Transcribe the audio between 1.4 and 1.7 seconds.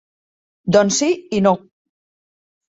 i no.